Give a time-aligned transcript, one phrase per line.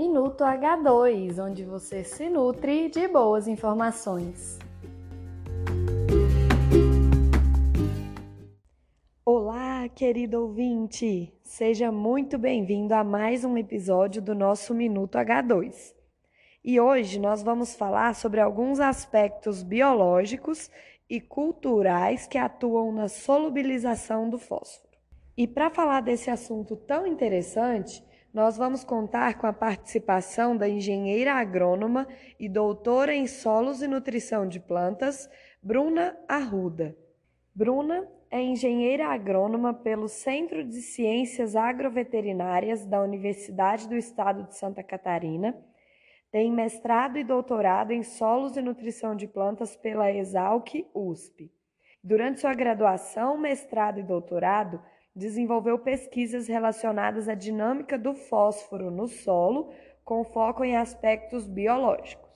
[0.00, 4.58] Minuto H2, onde você se nutre de boas informações.
[9.22, 11.34] Olá, querido ouvinte!
[11.42, 15.94] Seja muito bem-vindo a mais um episódio do nosso Minuto H2.
[16.64, 20.70] E hoje nós vamos falar sobre alguns aspectos biológicos
[21.10, 24.96] e culturais que atuam na solubilização do fósforo.
[25.36, 31.34] E para falar desse assunto tão interessante, nós vamos contar com a participação da engenheira
[31.34, 32.06] agrônoma
[32.38, 35.28] e doutora em solos e nutrição de plantas,
[35.62, 36.96] Bruna Arruda.
[37.52, 44.84] Bruna é engenheira agrônoma pelo Centro de Ciências Agroveterinárias da Universidade do Estado de Santa
[44.84, 45.56] Catarina.
[46.30, 51.50] Tem mestrado e doutorado em solos e nutrição de plantas pela Exalc USP.
[52.02, 54.80] Durante sua graduação, mestrado e doutorado,
[55.14, 59.72] desenvolveu pesquisas relacionadas à dinâmica do fósforo no solo,
[60.04, 62.30] com foco em aspectos biológicos.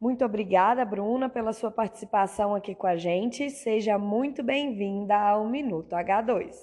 [0.00, 3.48] Muito obrigada, Bruna, pela sua participação aqui com a gente.
[3.50, 6.54] Seja muito bem-vinda ao Minuto H2.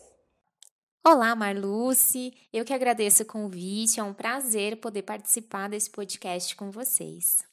[1.06, 2.34] Olá, Marluce.
[2.54, 4.00] Eu que agradeço o convite.
[4.00, 7.46] É um prazer poder participar desse podcast com vocês.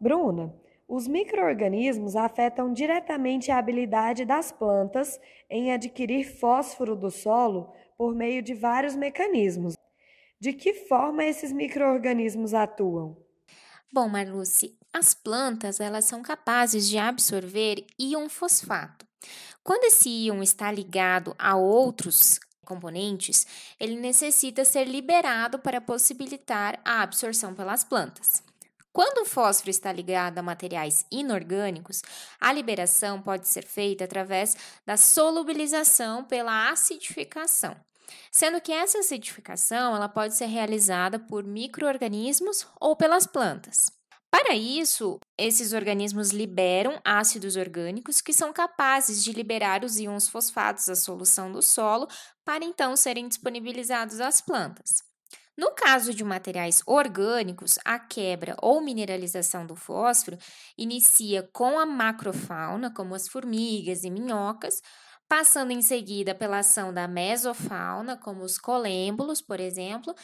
[0.00, 0.52] Bruna,
[0.88, 5.18] os microorganismos afetam diretamente a habilidade das plantas
[5.48, 9.74] em adquirir fósforo do solo por meio de vários mecanismos.
[10.38, 13.16] De que forma esses microorganismos atuam?
[13.92, 19.06] Bom, Marluce, as plantas elas são capazes de absorver íon fosfato.
[19.62, 23.46] Quando esse íon está ligado a outros componentes,
[23.78, 28.42] ele necessita ser liberado para possibilitar a absorção pelas plantas.
[28.94, 32.00] Quando o fósforo está ligado a materiais inorgânicos,
[32.40, 34.56] a liberação pode ser feita através
[34.86, 37.74] da solubilização pela acidificação,
[38.30, 43.90] sendo que essa acidificação ela pode ser realizada por microorganismos ou pelas plantas.
[44.30, 50.86] Para isso, esses organismos liberam ácidos orgânicos que são capazes de liberar os íons fosfatos
[50.86, 52.06] da solução do solo
[52.44, 55.13] para então serem disponibilizados às plantas.
[55.56, 60.36] No caso de materiais orgânicos, a quebra ou mineralização do fósforo
[60.76, 64.82] inicia com a macrofauna, como as formigas e minhocas,
[65.28, 70.14] passando em seguida pela ação da mesofauna, como os colêmbulos, por exemplo,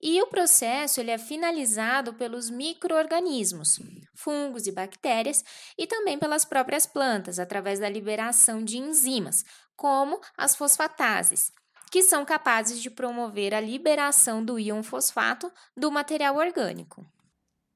[0.00, 3.78] e o processo ele é finalizado pelos microorganismos,
[4.16, 5.44] fungos e bactérias,
[5.76, 9.44] e também pelas próprias plantas, através da liberação de enzimas,
[9.76, 11.52] como as fosfatases,
[11.88, 17.06] que são capazes de promover a liberação do íon fosfato do material orgânico.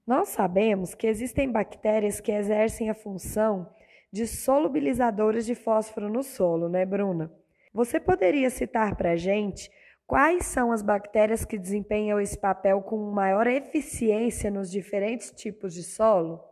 [0.07, 3.69] Nós sabemos que existem bactérias que exercem a função
[4.13, 7.33] de solubilizadores de fósforo no solo, né, Bruna?
[7.73, 9.71] Você poderia citar para a gente
[10.07, 15.83] quais são as bactérias que desempenham esse papel com maior eficiência nos diferentes tipos de
[15.83, 16.52] solo?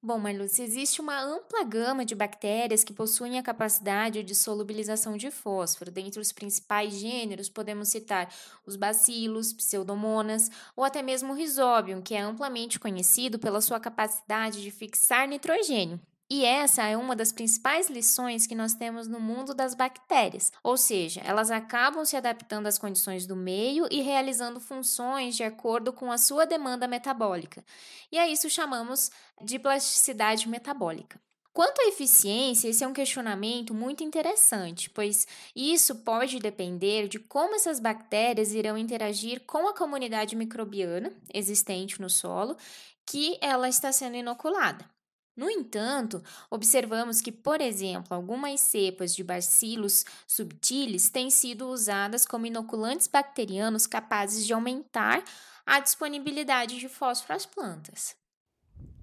[0.00, 5.28] Bom, Marluce, existe uma ampla gama de bactérias que possuem a capacidade de solubilização de
[5.30, 5.90] fósforo.
[5.90, 8.32] Dentre os principais gêneros, podemos citar
[8.64, 14.62] os bacilos, pseudomonas ou até mesmo o rhizóbio, que é amplamente conhecido pela sua capacidade
[14.62, 16.00] de fixar nitrogênio.
[16.30, 20.76] E essa é uma das principais lições que nós temos no mundo das bactérias, ou
[20.76, 26.12] seja, elas acabam se adaptando às condições do meio e realizando funções de acordo com
[26.12, 27.64] a sua demanda metabólica.
[28.12, 29.10] E a isso chamamos
[29.42, 31.18] de plasticidade metabólica.
[31.50, 37.54] Quanto à eficiência, esse é um questionamento muito interessante, pois isso pode depender de como
[37.54, 42.54] essas bactérias irão interagir com a comunidade microbiana existente no solo
[43.04, 44.97] que ela está sendo inoculada.
[45.38, 52.46] No entanto, observamos que, por exemplo, algumas cepas de bacilos subtilis têm sido usadas como
[52.46, 55.22] inoculantes bacterianos capazes de aumentar
[55.64, 58.16] a disponibilidade de fósforo às plantas.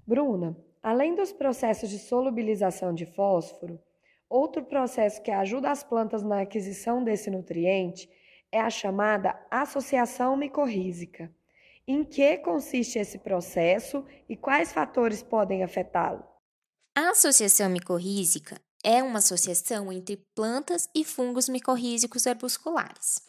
[0.06, 3.80] Bruna, além dos processos de solubilização de fósforo,
[4.28, 8.10] outro processo que ajuda as plantas na aquisição desse nutriente
[8.52, 11.34] é a chamada associação micorrízica.
[11.88, 16.24] Em que consiste esse processo e quais fatores podem afetá-lo?
[16.96, 23.20] A associação micorrízica é uma associação entre plantas e fungos micorrízicos arbusculares.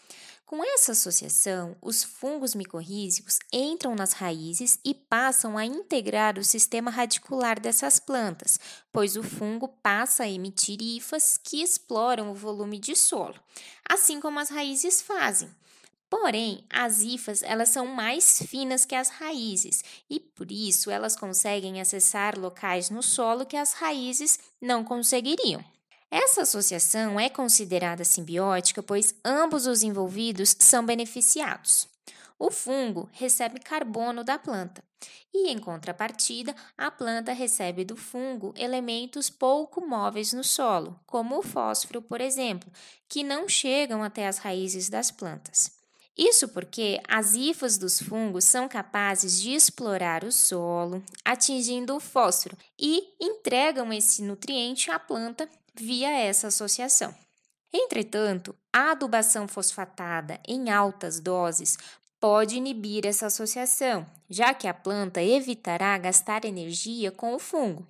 [0.43, 6.89] Com essa associação, os fungos micorrízicos entram nas raízes e passam a integrar o sistema
[6.89, 8.59] radicular dessas plantas,
[8.91, 13.39] pois o fungo passa a emitir hifas que exploram o volume de solo,
[13.87, 15.49] assim como as raízes fazem.
[16.09, 21.81] Porém, as hifas elas são mais finas que as raízes e por isso elas conseguem
[21.81, 25.63] acessar locais no solo que as raízes não conseguiriam.
[26.09, 31.89] Essa associação é considerada simbiótica, pois ambos os envolvidos são beneficiados.
[32.39, 34.81] O fungo recebe carbono da planta
[35.33, 41.43] e, em contrapartida, a planta recebe do fungo elementos pouco móveis no solo, como o
[41.43, 42.71] fósforo, por exemplo,
[43.09, 45.76] que não chegam até as raízes das plantas.
[46.17, 52.57] Isso porque as hifas dos fungos são capazes de explorar o solo, atingindo o fósforo,
[52.79, 57.13] e entregam esse nutriente à planta via essa associação.
[57.71, 61.77] Entretanto, a adubação fosfatada em altas doses
[62.19, 67.87] pode inibir essa associação, já que a planta evitará gastar energia com o fungo.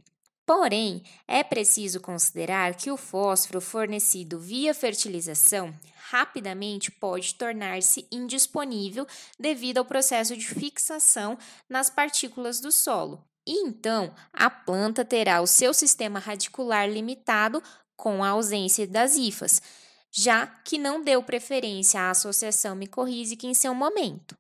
[0.47, 5.73] Porém, é preciso considerar que o fósforo fornecido via fertilização
[6.09, 9.05] rapidamente pode tornar-se indisponível
[9.37, 13.21] devido ao processo de fixação nas partículas do solo.
[13.45, 17.61] E então, a planta terá o seu sistema radicular limitado
[17.97, 19.61] com a ausência das hifas,
[20.09, 24.37] já que não deu preferência à associação micorrízica em seu momento.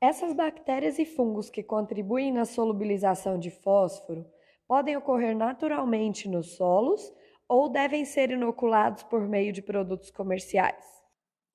[0.00, 4.24] Essas bactérias e fungos que contribuem na solubilização de fósforo
[4.66, 7.00] podem ocorrer naturalmente nos solos
[7.48, 10.84] ou devem ser inoculados por meio de produtos comerciais?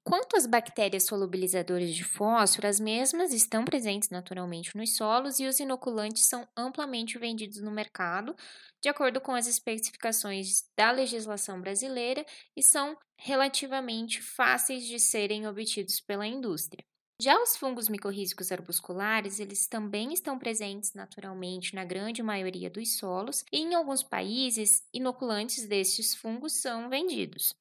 [0.04, 5.60] Quanto às bactérias solubilizadoras de fósforo, as mesmas estão presentes naturalmente nos solos e os
[5.60, 8.36] inoculantes são amplamente vendidos no mercado,
[8.82, 12.26] de acordo com as especificações da legislação brasileira,
[12.58, 16.84] e são relativamente fáceis de serem obtidos pela indústria.
[17.22, 23.46] Já os fungos micorrízicos arbusculares, eles também estão presentes naturalmente na grande maioria dos solos
[23.54, 27.54] e em alguns países, inoculantes destes fungos são vendidos.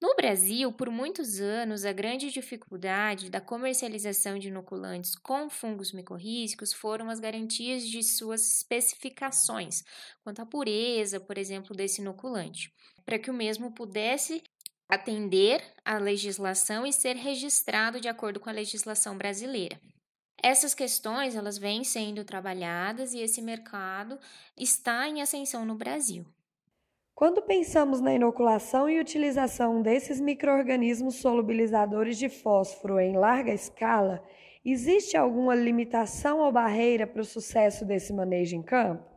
[0.00, 6.72] No Brasil, por muitos anos, a grande dificuldade da comercialização de inoculantes com fungos micorrízicos
[6.72, 9.82] foram as garantias de suas especificações,
[10.22, 12.72] quanto à pureza, por exemplo, desse inoculante,
[13.04, 14.40] para que o mesmo pudesse
[14.90, 19.80] atender à legislação e ser registrado de acordo com a legislação brasileira.
[20.42, 24.18] Essas questões elas vêm sendo trabalhadas e esse mercado
[24.56, 26.24] está em ascensão no Brasil.
[27.14, 34.24] Quando pensamos na inoculação e utilização desses microorganismos solubilizadores de fósforo em larga escala,
[34.64, 39.09] existe alguma limitação ou barreira para o sucesso desse manejo em campo?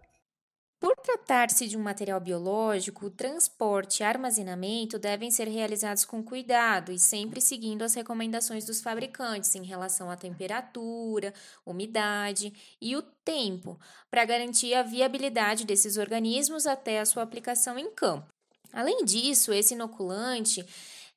[0.84, 6.92] Por tratar-se de um material biológico, o transporte e armazenamento devem ser realizados com cuidado
[6.92, 11.34] e sempre seguindo as recomendações dos fabricantes em relação à temperatura,
[11.66, 13.80] umidade e o tempo,
[14.12, 18.28] para garantir a viabilidade desses organismos até a sua aplicação em campo.
[18.74, 20.66] Além disso, esse inoculante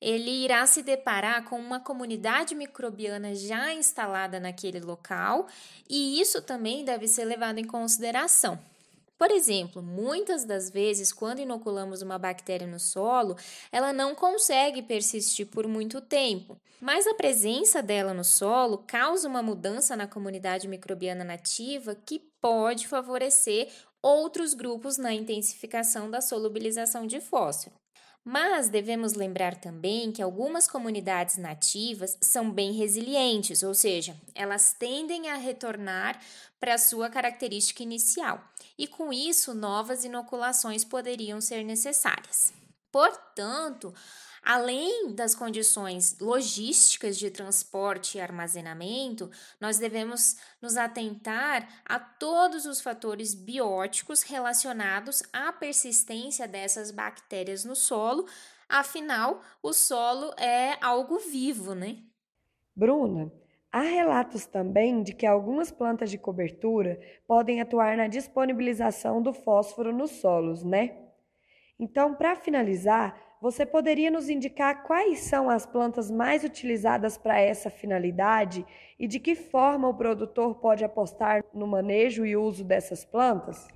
[0.01, 5.49] ele irá se deparar com uma comunidade microbiana já instalada naquele local,
[5.91, 8.57] e isso também deve ser levado em consideração.
[9.19, 13.35] Por exemplo, muitas das vezes, quando inoculamos uma bactéria no solo,
[13.73, 19.43] ela não consegue persistir por muito tempo, mas a presença dela no solo causa uma
[19.43, 23.73] mudança na comunidade microbiana nativa que pode favorecer
[24.03, 27.86] outros grupos na intensificação da solubilização de fósforo.
[28.29, 35.31] Mas devemos lembrar também que algumas comunidades nativas são bem resilientes, ou seja, elas tendem
[35.31, 36.21] a retornar
[36.59, 38.43] para a sua característica inicial,
[38.77, 42.53] e com isso novas inoculações poderiam ser necessárias.
[42.91, 43.93] Portanto,
[44.47, 49.29] Além das condições logísticas de transporte e armazenamento,
[49.61, 57.75] nós devemos nos atentar a todos os fatores bióticos relacionados à persistência dessas bactérias no
[57.75, 58.25] solo,
[58.69, 62.05] afinal, o solo é algo vivo, né?
[62.73, 63.33] Bruna,
[63.73, 69.93] há relatos também de que algumas plantas de cobertura podem atuar na disponibilização do fósforo
[69.93, 71.06] nos solos, né?
[71.79, 77.69] Então, para finalizar, você poderia nos indicar quais são as plantas mais utilizadas para essa
[77.69, 78.65] finalidade
[78.99, 83.69] e de que forma o produtor pode apostar no manejo e uso dessas plantas?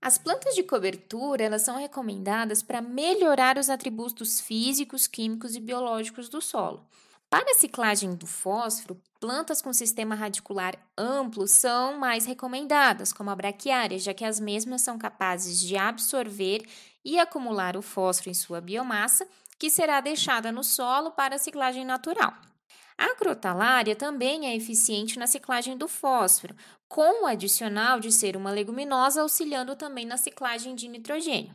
[0.00, 6.28] As plantas de cobertura elas são recomendadas para melhorar os atributos físicos, químicos e biológicos
[6.28, 6.84] do solo.
[7.32, 13.34] Para a ciclagem do fósforo, plantas com sistema radicular amplo são mais recomendadas, como a
[13.34, 16.62] braquiária, já que as mesmas são capazes de absorver
[17.02, 19.26] e acumular o fósforo em sua biomassa,
[19.58, 22.34] que será deixada no solo para a ciclagem natural.
[22.98, 26.54] A crotalária também é eficiente na ciclagem do fósforo,
[26.86, 31.54] com o adicional de ser uma leguminosa auxiliando também na ciclagem de nitrogênio.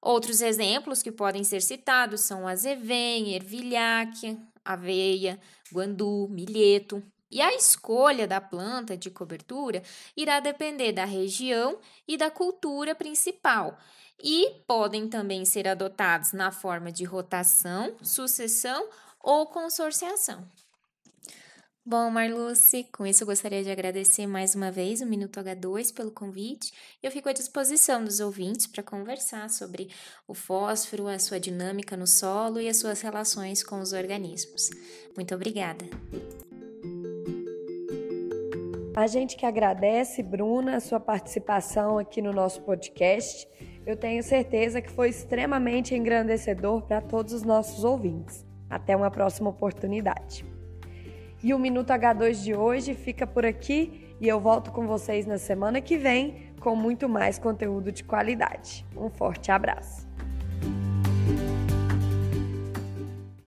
[0.00, 5.40] Outros exemplos que podem ser citados são a zevém, ervilháquea, aveia,
[5.72, 7.02] guandu, milheto.
[7.30, 9.82] E a escolha da planta de cobertura
[10.16, 13.78] irá depender da região e da cultura principal,
[14.22, 18.88] e podem também ser adotados na forma de rotação, sucessão
[19.20, 20.46] ou consorciação.
[21.90, 26.12] Bom, Marluce, com isso eu gostaria de agradecer mais uma vez o Minuto H2 pelo
[26.12, 26.72] convite.
[27.02, 29.88] Eu fico à disposição dos ouvintes para conversar sobre
[30.28, 34.70] o fósforo, a sua dinâmica no solo e as suas relações com os organismos.
[35.16, 35.84] Muito obrigada.
[38.94, 43.48] A gente que agradece, Bruna, a sua participação aqui no nosso podcast.
[43.84, 48.46] Eu tenho certeza que foi extremamente engrandecedor para todos os nossos ouvintes.
[48.68, 50.59] Até uma próxima oportunidade.
[51.42, 55.38] E o Minuto H2 de hoje fica por aqui e eu volto com vocês na
[55.38, 58.84] semana que vem com muito mais conteúdo de qualidade.
[58.94, 60.09] Um forte abraço!